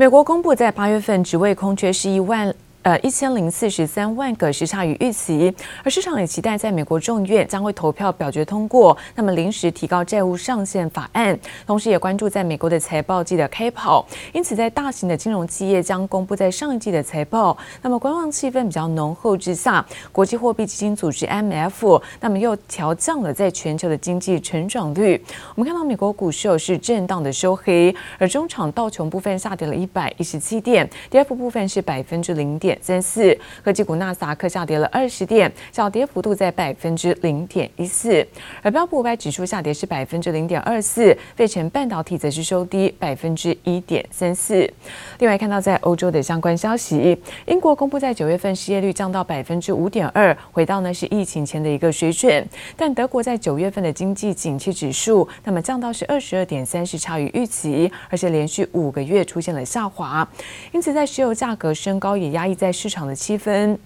[0.00, 2.54] 美国公布在八月份职位空缺是一万。
[2.82, 5.52] 呃，一千零四十三万个是差于预期，
[5.84, 25.22] 而市场也期待在美国众议院将会投票表决通过，那么临时提高债务上限法案，同时也关注在美国的财报季的开跑，因此在大型的金融企业将公布在上一季的财报，那么观望气氛比较浓厚之下，国际货币基金组织 MF 那么又调降了在全球的经济成长率。
[25.56, 32.67] 我们看到美国股市是震荡的收黑，而中场道琼部分下跌了一百一十七点，跌幅部分是百分之零点。
[32.68, 33.34] 点三四。
[33.64, 38.26] 科技股纳斯达克下跌了二十点，小跌幅度在百分之零点一四，
[38.62, 44.70] 而标普五百指数下跌是百分之零点二四，费城半导体则是收低百分之一点三四。
[45.18, 52.46] 另外看到在欧洲的相关消息，英国公布在九月份失业率降到百分之五点二，回到呢是疫情前的一个水准，
[52.76, 60.28] 但德国在九月份的经济景气指数那么降到是二十二点三，是差于预期，而且连续五个月出现了下滑，
[60.72, 62.72] 因此在石油价格升高也压抑在。
[62.78, 63.76] 市场的气氛，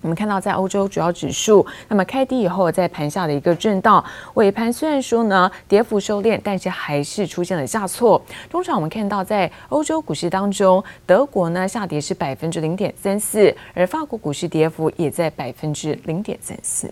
[0.00, 8.22] 我们看到在欧洲主要指数，那么开低以后，在盘下的一个震荡，尾盘虽然说呢跌幅收敛，但是还是出现了下挫。
[8.48, 16.88] 通常我们看到在欧洲股市当中，德国呢下跌是百分之零点三四，而法国股市跌幅也在百分之零点三四。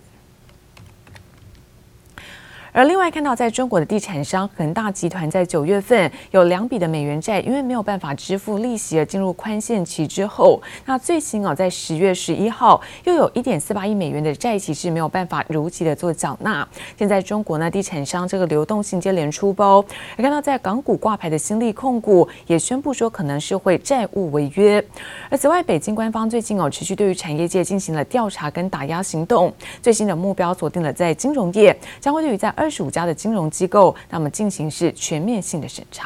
[2.77, 16.67] 而另外看到，在中国的地产商恒大集团在九月份有两笔的美元债，因为没有办法支付利息而进入宽限期之后，那最新哦，在十月十一号又有一点四八亿美元的债期是没有办法如期的做缴纳。
[16.95, 19.83] 现在中国呢，地产商这个流动性接连出包，
[20.15, 24.85] 也看到在港股挂牌的新力控股也宣布说可能是会债务违约。
[25.31, 32.66] 而此外，北京官方最近哦持续对于产业界进行了调查跟打压行动，最新的目标锁定了在金融业，将会对于在二。
[32.67, 36.05] 二十五家的金融机构，那么进行是全面性的审查。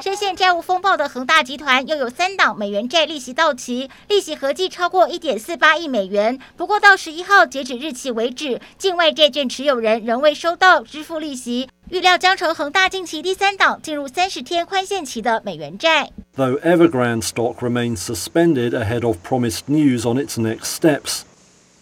[0.00, 6.38] 深陷债务风暴的恒大集团又有三档美元债利息到期，利息合计超过一点四八亿美元。
[6.56, 16.10] 不过到十一号截止日期为止，境外债券持有人仍未收到支付利息，预料将成恒大近期第三档进入三十天宽限期的美元债。
[16.34, 21.24] Though Evergrande stock remains suspended ahead of promised news on its next steps.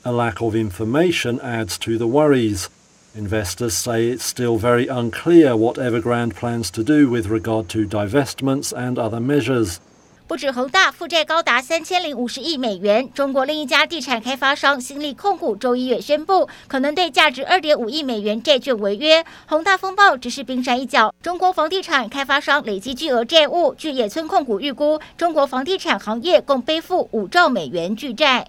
[0.07, 2.69] A lack of information adds to the worries.
[3.17, 8.75] Investors say it's still very unclear what Evergrande plans to do with regard to divestments
[8.75, 9.79] and other measures.
[10.27, 19.25] 不止恒大负债高达三千零五十亿美元，中国另一家地产开发商新力控股周一也宣布，可能对价值二点五亿美元债券违约。
[19.47, 23.75] 恒大风暴只是冰山一角，中国房地产开发商累积巨额债务。
[23.75, 28.47] 据野村控股预估，中国房地产行业共背负五兆美元巨债。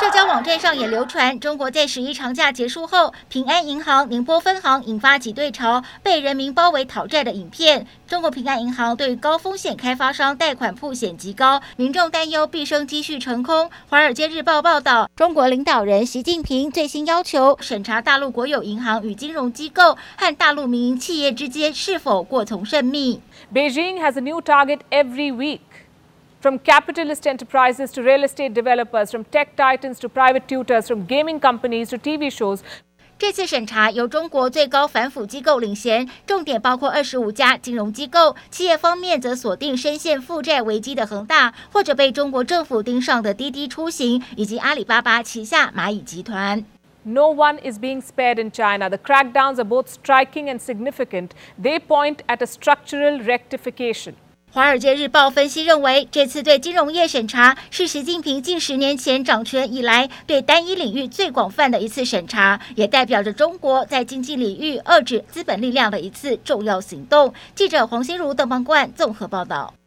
[0.00, 7.86] 社交网站上也流传，中国在十一长假结束后，平安银行宁波分行引发挤兑潮，被人民包围讨债的影片。
[8.06, 13.70] 中国平安银行对高风险开发商贷款曝险极高，民众担忧毕生积蓄成空。
[13.88, 23.20] 华尔街日报报道，中国领导人习近平最新要求审查大陆国有银行与金融机构和大陆民营企业之间是否过从甚密。
[23.52, 25.60] Beijing has a new target every week.
[26.41, 31.39] From capitalist enterprises to real estate developers, from tech titans to private tutors, from gaming
[31.39, 32.59] companies to TV shows.
[33.17, 38.35] 这次审查由中国最高反腐机构领衔，重点包括二十五家金融机构。
[38.51, 46.65] 企业方面则锁定深陷负债危机的恒大，或者被中国政府盯上的滴滴出行，以及阿里巴巴旗下蚂蚁集团。
[47.03, 48.89] No one is being spared in China.
[48.89, 51.29] The crackdowns are both striking and significant.
[51.61, 54.13] They point at a structural rectification. 《
[54.58, 67.32] 华尔街日报》分析认为，这次对金融业审查是习近平近十年前掌权以来对单一领域最广泛的一次审查，也代表着中国在经济领域遏制资本力量的一次重要行动。
[67.54, 69.77] 记者黄心如、邓邦冠综合报道。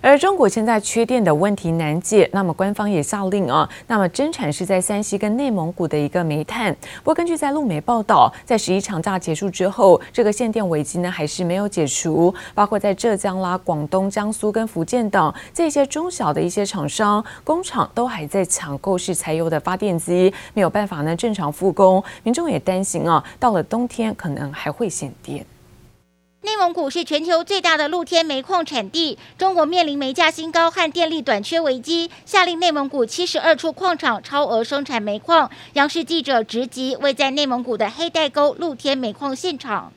[0.00, 6.74] 而中国现在缺电的问题难解，那么官方也下令啊，那么增产是在山西跟内蒙古的一个煤炭。
[6.98, 25.44] 不过根据在路媒报道，在十一长假结束之后，这个限电危机呢还是没有解除，包括在浙江啦、广东、江苏跟福建等这些中小的一些厂商工厂都还在抢购是柴油的发电机，没有办法呢正常复工，民众也担心啊，到了冬天可能还会限电。
[26.42, 35.50] 内蒙古是全球最大的露天煤矿产地，中国面临煤价新高和电力短缺危机，下令内蒙古七十二处矿场超额生产煤矿。
[35.72, 39.92] 央视记者直击位在内蒙古的黑带沟露天煤矿现场。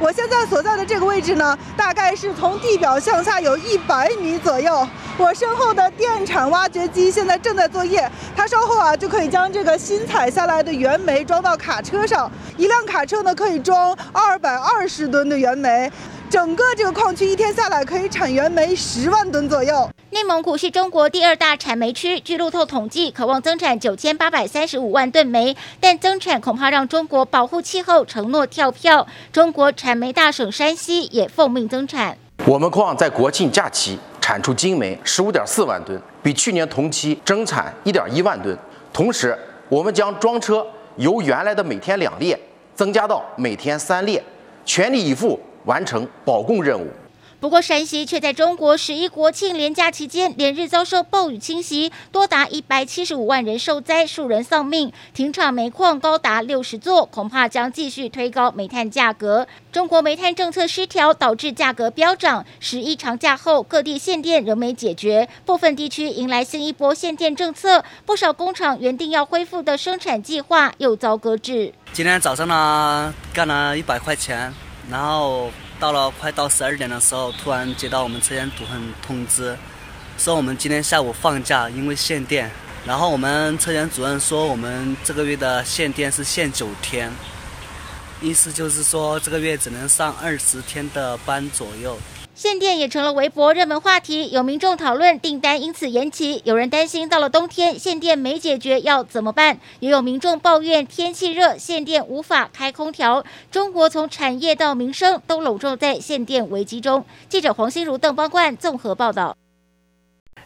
[0.00, 4.86] 我现在所在的这个位置呢，大概是从地表向下有一百米左右。
[5.16, 12.30] 我身后的电铲挖掘机现在正在作业，它稍后啊就可以将这个新采下来的原煤装到卡车上。
[12.56, 15.90] 一辆卡车呢可以装二百二十吨的原煤。
[16.28, 19.88] 整个这个矿区一天下来可以产原煤十万吨左右。
[20.10, 29.06] 内蒙古是中国第二大产煤区，据路透统计，渴望增产九千八百三十五万吨煤，但增产恐怕让中国保护气候承诺跳票。
[29.32, 32.18] 中国产煤大省山西也奉命增产。
[32.46, 38.56] 我们矿在国庆假期产出精煤十五点四万吨，比去年同期增产一点一万吨。
[38.90, 39.38] 同时，
[39.68, 40.66] 我们将装车
[40.96, 42.34] 由原来的每天两列
[42.74, 44.24] 增加到每天三列，
[44.64, 46.86] 全力以赴完成保供任务。
[47.44, 59.46] 不过，山西却在中国十一国庆连假期间连日遭受暴雨侵袭，多达一百七十五万人受灾，数人丧命，停产煤矿高达六十座，恐怕将继续推高煤炭价格。
[59.70, 62.46] 中国煤炭政策失调，导致价格飙涨。
[62.60, 71.74] 十一长假后，各地限电仍没解决，部分地区迎来新一波限电政策，不少工厂原定要恢复的生产计划又遭搁置。
[71.92, 74.50] 今天早上呢，干了一百块钱，
[74.90, 75.50] 然后。
[75.80, 79.56] 到了快到十二点的时候，突然接到我们车间组很通知，
[80.16, 82.50] 说我们今天下午放假，因为限电。
[82.86, 87.10] 然后我们车间主任说，我们这个月的限电是限九天，
[88.20, 91.98] 意思就是说这个月只能上二十天的班左右。
[92.34, 103.24] 限电也成了微博热门话题，有民众讨论订单因此延期，有人担心到了冬天限电没解决要怎么办，也有民众抱怨天气热限电无法开空调。
[103.52, 107.04] 中国从产业到民生都笼罩在限电危机中。
[107.28, 109.36] 记者黄心如、邓邦冠综合报道。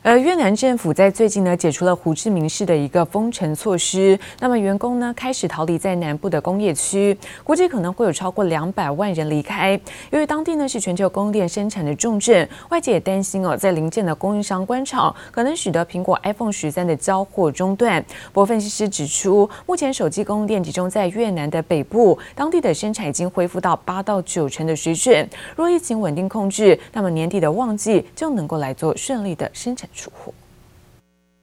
[0.08, 7.14] 而越南政府在最近呢解除了胡志明市的一个封城措施，那么员工呢开始逃离在南部的工业区，
[7.44, 9.78] 估计可能会有超过两百万人离开。
[10.10, 18.02] 由于当地呢是全球供电生产的重镇，外界也担心哦，在临近的供应商关厂可能使得苹果 iPhone 十三的交货中断。
[18.32, 25.28] 不过分析师指出，目前手机供电集中在越南的北部，当地的生产已经恢复到八到九成的水准。
[25.54, 29.86] 若疫情稳定控制，那么年底的旺季就能够来做顺利的生产。
[29.98, 30.32] 出货。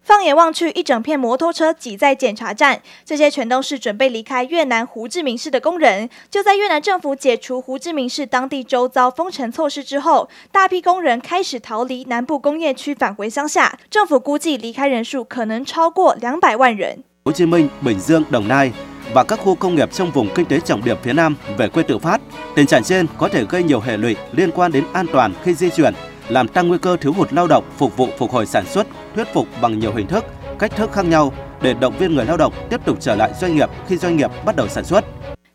[0.07, 6.07] 放眼望去，一整片摩托车挤在检查站，这些全都是准备离开越南胡志明市的工人。
[6.30, 13.80] 就在越南政府解除胡志明市当地周遭封城措施之后，大批工人开始逃离南部工业区，返回乡下。
[13.90, 17.04] 政府估计离开人数可能超过两百万人。
[17.24, 18.72] 胡志明、bình dương、đồng nai
[19.12, 21.81] và các khu công nghiệp trong vùng kinh tế trọng điểm phía nam về quê
[21.81, 22.22] tự phát.
[22.56, 25.54] Tình trạng trên có thể gây nhiều hệ lụy liên quan đến an toàn khi
[25.54, 25.94] di chuyển.
[26.29, 29.27] làm tăng nguy cơ thiếu hụt lao động phục vụ phục hồi sản xuất, thuyết
[29.32, 30.25] phục bằng nhiều hình thức,
[30.59, 33.56] cách thức khác nhau để động viên người lao động tiếp tục trở lại doanh
[33.56, 35.05] nghiệp khi doanh nghiệp bắt đầu sản xuất.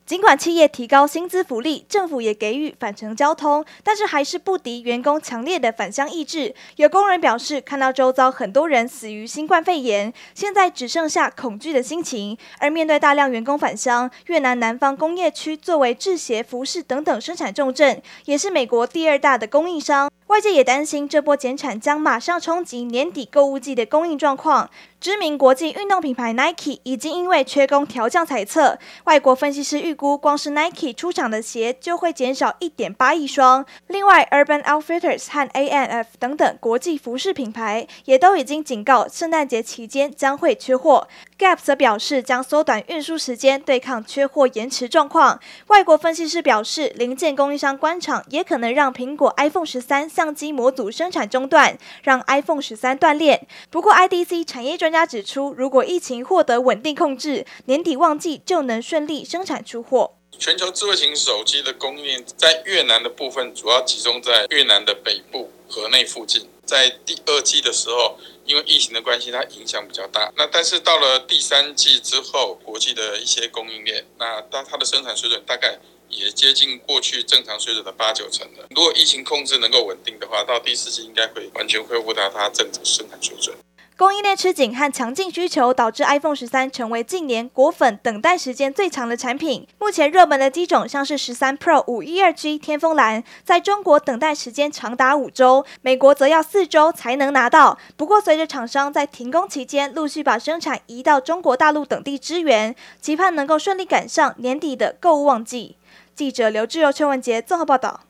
[0.06, 6.54] 尽管企业提高薪资福利，政府也给予返程交通，但是还是不敌员工强烈的返乡意志。
[6.76, 12.38] 有工人表示，看到周遭很多人死于新冠肺炎，现在只剩下恐惧的心情。
[12.60, 20.08] 而面对大量员工返乡，越南南方工业区作为制鞋、服饰等等生产重镇，也是美国第二大的供应商。
[20.31, 24.71] 外界也担心这波减产将马上冲击年底购物季的供应状况。
[25.01, 28.79] 知名国际运动品牌 Nike 已经因为缺工调降财测。
[29.05, 33.65] 外国分析师预估，光是 Nike 出厂的鞋就会减少一点八亿双。
[33.89, 41.09] 另外，Urban Outfitters 和 A&F 等等国际服饰品牌也都已经警告，圣诞节期间将会缺货。
[41.39, 45.41] Gap 则表示将缩短运输时间，对抗缺货延迟状况。
[45.69, 53.47] 外国分析师表示，零件供应商关厂也可能让苹果 iPhone 十三相机模组生产中断，让 iPhone 十三断链。
[53.71, 60.13] 不过，IDC 产业专家指出，如果疫情获得稳定控制，年底旺季就能顺利生产出货。
[60.39, 66.47] 全球智慧型手机的供应链在越南的部分，主要集中在越南的北部河内附近。
[66.67, 70.31] 在第二季的时候，因为疫情的关系，它影响比较大。
[70.37, 75.79] 那但是到了第三季之后，国际的一些供应链，那当它的生产水准大概
[76.11, 78.67] 也接近过去正常水准的八九成了。
[78.71, 83.57] 如果疫情控制能够稳定的话，到第四季应该会完全恢复到它正常生产水准。
[83.97, 89.69] 供应链吃紧和强劲需求导致 iPhone 十三成为近年果粉等待时间最长的产品。
[89.79, 97.79] 目前热门的机种像是十三 Pro 五一二 G 天峰蓝，在中国等待时间长达五周，美国则要四周才能拿到。
[97.99, 105.77] 不过，随着厂商在停工期间陆续把生产移到中国大陆等地支援，期盼能够顺利赶上年底的购物旺季。
[106.15, 108.01] 记者刘志柔、邱文杰综合报道。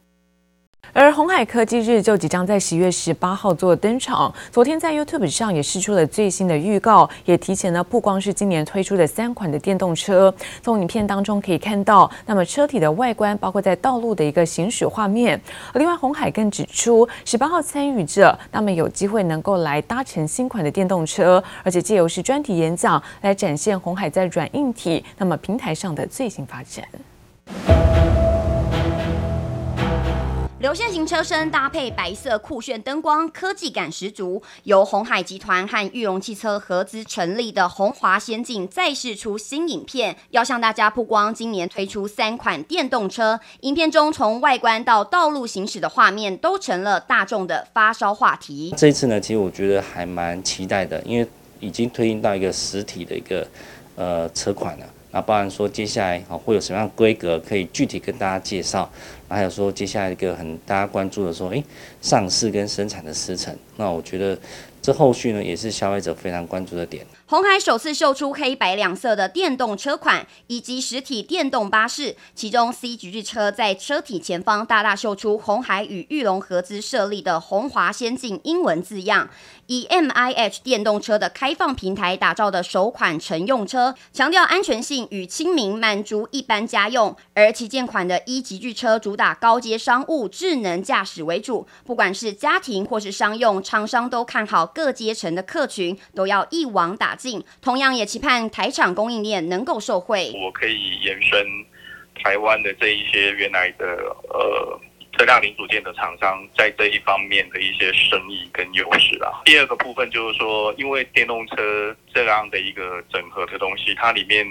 [0.92, 4.35] 而红海科技日就即将在十月十八号做登场。
[4.50, 10.35] 昨天在 YouTube 上也释出了最新的预告，也提前呢曝光是今年推出的三款的电动车。
[10.62, 15.40] 从影片当中可以看到，那么车体的外观，包括在道路的一个行驶画面。
[15.75, 26.85] 另外，红海更指出，十八号参与者那么有机会能够来搭乘新款的电动车，而且借由是专题演讲来展现红海在软硬体那么平台上的最新发展。
[30.61, 34.40] 流线型车身搭配白色酷炫灯光，科技感十足。
[34.64, 43.40] 由鸿海集团和裕隆汽车合资成立的鸿华先进再释出新影片，要向大家曝光今年推出三款电动车。
[43.62, 48.75] 影片中从外观到道路行驶的画面，都成了大众的发烧话题。
[48.76, 51.26] 这一次呢，其实我觉得还蛮期待的，因为
[51.59, 53.49] 已经推进到一个实体的一个
[53.97, 54.85] 呃车款了。
[55.12, 58.90] 那包含说接下来啊会有什么样规格，可以具体跟大家介绍。
[59.29, 61.64] 还有说接下来一个很大家关注的说，诶，
[62.00, 63.57] 上市跟生产的时程。
[63.76, 64.38] 那我觉得。
[64.83, 67.07] 这后续呢，也是消费者非常关注的点。
[67.26, 72.17] 红海首次秀出黑白两色的电动车款，以及实体电动巴士。
[72.35, 79.29] 其中 C 级巨车在车体前方大大秀出红海与裕隆合资设立的红华先进英文字样。
[79.70, 87.16] 以 MIH 电动车的开放平台打造的首款乘用车，强调安全性与亲民，满足一般家用。
[87.34, 94.66] 而旗舰款的一级巨车主打高阶商务智能驾驶为主，不管是家庭或是商用，厂商都看好。
[94.66, 100.32] 各阶层的客群都要一网打尽，同样也期盼台厂供应链能够受惠。
[100.34, 101.46] 我可以延伸
[102.24, 103.86] 台湾的这一些原来的
[104.30, 104.80] 呃
[105.20, 109.42] 车辆零组件的厂商在这一方面的一些生意跟优势啊。
[109.44, 114.46] 第二个部分就是说，因为电动车这样的一个整合的东西，它里面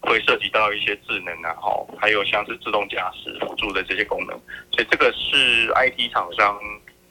[0.00, 4.34] 会涉及到一些智能啊，哈，还有像是自动驾驶辅助的这些功能，
[4.72, 6.58] 所以这个是 IT 厂商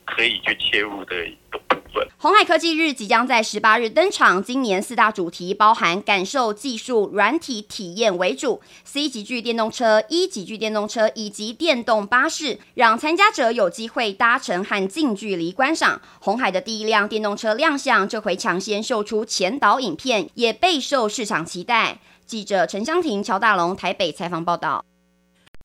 [0.06, 1.60] 可以去切入的一个。
[1.68, 2.08] 部分。
[2.18, 16.02] 红海科技日即将在十八日登场，今年四大主题包含感受、技术、软体体验为主，C 级距电动车、E 级距电动车以及电动巴士，让参加者有机会搭乘和近距离观赏。
[16.20, 22.00] 红海的第一辆电动车亮相，这回抢先秀出前导影片，也备受市场期待。
[22.26, 24.84] 记者陈湘婷、乔大龙台北采访报道。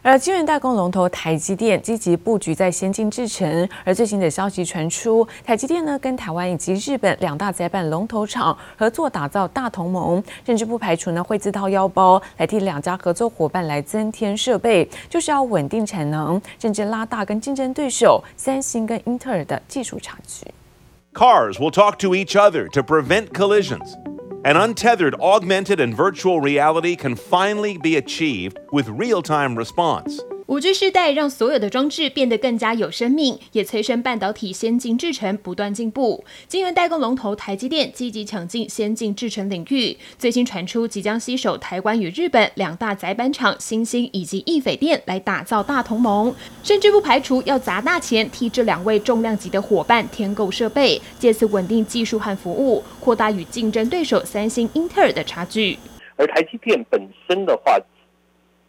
[0.04, 20.46] 而晶圆代工龙头台积电积极布局在先进制程，而最新的消息传出，台积电呢跟台湾以及日本两大载板龙头厂合作打造大同盟，甚至不排除呢会自掏腰包来替两家合作伙伴来增添设备，就是要稳定产能，甚至拉大跟竞争对手三星跟英特尔的技术差距。
[21.12, 23.96] Cars will talk to each other to prevent collisions.
[24.48, 30.22] An untethered augmented and virtual reality can finally be achieved with real-time response.
[30.48, 36.24] 五 G 世代让所有的装置变得更加有生命，也催生半导体先进制程不断进步。
[36.46, 55.78] 晶圆代工龙头台积电积极抢进先进制程领域，最新传出即将携手台湾与日本两大载板厂欣兴以及易斐电来打造大同盟，甚至不排除要砸大钱替这两位重量级的伙伴添购设备，借此稳定技术和服务，扩大与竞争对手三星、英特尔的差距。
[56.16, 57.78] 而台积电本身的话，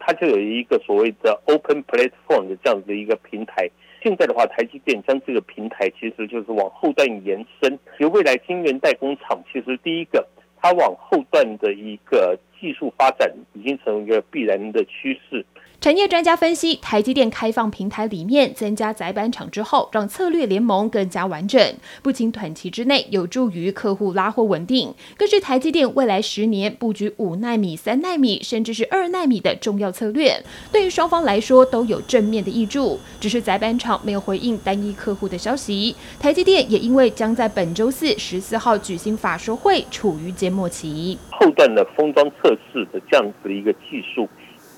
[0.00, 3.70] 它就有一个所谓的 open platform 的这样子的一个平台。
[4.02, 7.78] 现在的话，台积电将这个平台其实就是往后段延伸。
[7.98, 10.26] 由未来晶圆代工厂，其实第一个
[10.60, 15.44] 它往后段的一个技术发展，已经成为一个必然的趋势。
[15.80, 30.44] 产业专家分析，台积电开放平台里面增加载板厂之后，让策略联盟更加完整，不仅短期之内有助于客户拉货稳定，更是台积电未来十年布局五纳米、三纳米，甚至是二纳米的重要策略。
[30.70, 33.00] 对于双方来说都有正面的益助。
[33.18, 41.16] 只是载板厂没有回应单一客户的消息，台积电也因为将在本周四十四号举行法说会，处于缄默期。
[41.30, 44.28] 后段的封装测试的这样子的一个技术。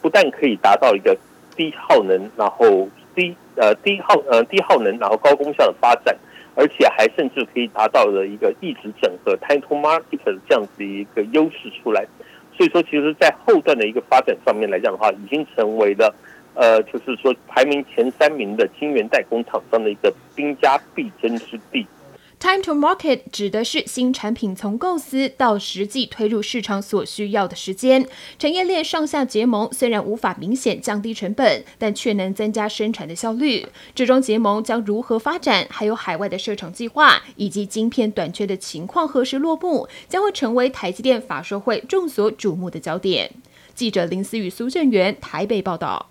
[0.03, 1.17] 不但可以达到一个
[1.57, 6.15] 低耗能，然后低呃低耗呃低耗能，然后高功效的发展，
[6.55, 12.05] 而且还甚至可以达到了一个异质整合 time market 这样子一个优势出来。
[12.55, 16.15] 所以说，其实，在后段的一个发展上面来讲的话，已经成为了
[16.55, 21.87] 呃，就是说排名前三名的晶圆代工厂商的一个兵家必争之地。
[22.43, 28.05] Time to market 指的是新产品从构思到实际推入市场所需要的时间。
[28.37, 33.65] 产业链上下结盟虽然无法明显降低成本，但却能增加生产的效率。
[33.95, 43.31] 这桩结盟将如何发展，还有海外的设厂计划以及晶片短缺的情况何时落幕，将会成为台积电法说会众所瞩目的焦点。
[43.77, 46.09] 记者林思雨、苏振元台北报道。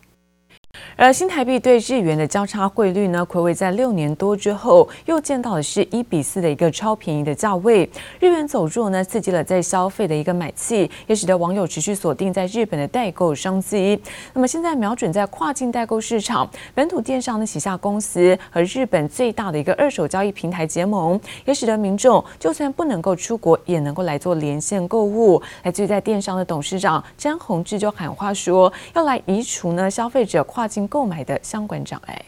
[0.96, 7.90] 而新台币对日元的交叉汇率呢，睽违在六年多之后，又见到的是一比四的一个超便宜的价位。
[8.20, 14.00] 日元走弱呢，刺激了在消费的一个买气，也使得网友持续锁定在日本的代购商机。
[14.34, 25.42] 那么现在瞄准在跨境代购市场，本土电商的旗下公司和日本最大的一个二手交易平台结盟，也使得民众就算不能够出国，也能够来做连线购物。
[25.64, 30.61] 来自于在电商的董事长詹宏志就喊话说，要来移除呢消费者跨。
[30.62, 32.22] 跨境购买的相关障碍。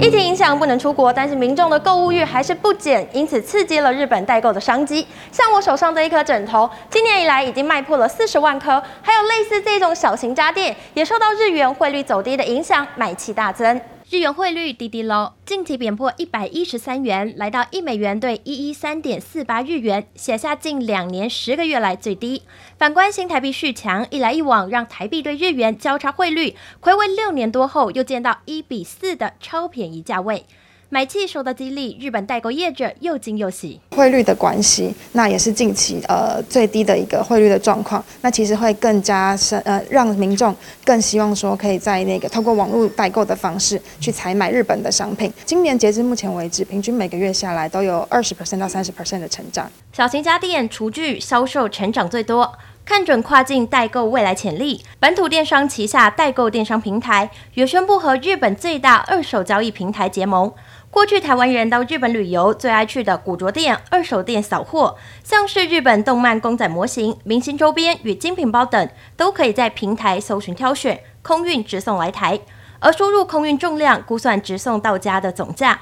[0.00, 5.04] 疫情影响不能出国但是民众的购物欲还是不减因此刺激了日本代购的商机。
[5.32, 13.80] 像我手上这一颗枕头今年以来已经卖破了四十万颗还有类似这种小型家电也受到日元汇率走低的影响买气大增。
[14.10, 22.40] 日元汇率低低喽，近期贬破一百一十三元，来到一美元兑一一三点四八日元，写下近两年十个月来最低。
[22.78, 30.46] 反观新台币续强，一来一往，让台币对日元交叉汇率睽违六年多后，又见到一比四的超便宜价位。
[30.90, 33.78] 买气受到激励，日本代购业者又惊又喜。
[33.90, 38.02] 汇率的关系，那也是近期呃最低的一个汇率的状况。
[38.22, 45.30] 那其实会更加深呃，让民众更希望说可以在那个透过网络代购的方式去采买日本的商品。
[45.44, 49.70] 今年截至目前为止，平均每个月下来都有二十 percent 到三十 percent 的成长。
[49.92, 52.50] 小型家电、厨具销售成长最多，
[52.88, 54.82] 看准跨境代购未来潜力。
[54.98, 60.50] 本土电商旗下代购电商平台也宣布和日本最大二手交易平台结盟。
[60.90, 72.40] 过去台湾人到日本旅游最爱去的古着店、二手店扫货，像是日本动漫公仔模型、明星周边与精品包等，都可以在平台搜寻挑选，空运直送来台。
[72.78, 75.78] 而输入空运重量，估算直送到家的总价。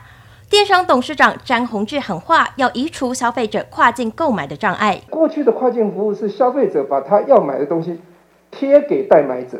[0.48, 5.02] 电商董事长詹宏志喊话，要移除消费者跨境购买的障碍。
[5.10, 8.00] 过去的跨境服务是消费者把他要买的东西
[8.52, 9.58] 贴给代买者，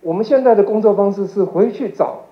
[0.00, 2.22] 我们现在的工作方式是回去找。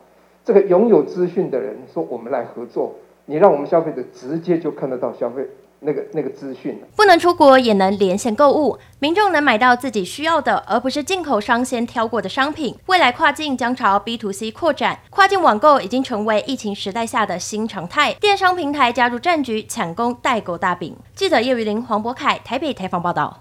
[0.44, 2.96] 这个拥有资讯的人说：“我们来合作，
[3.26, 5.46] 你让我们消费者直接就看得到消费
[5.80, 6.80] 那个那个资讯。
[6.96, 12.76] 不能出国也能连线购物，民众能买到自己需要的，而不是进口商先挑过的商品。
[12.86, 18.12] 未来跨境将朝 B to C 扩展，跨境网购已经成为疫情时代下的新常态。
[18.14, 20.96] 电商平台加入战局，抢攻代购大饼。
[21.14, 23.40] 记者叶玉玲、黄博凯台北采访报道。